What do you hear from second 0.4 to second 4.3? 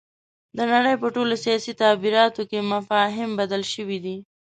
د نړۍ په ټولو سیاسي تعبیراتو کې مفاهیم بدل شوي دي.